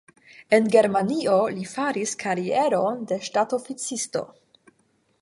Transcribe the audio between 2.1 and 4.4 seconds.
karieron de ŝtatoficisto.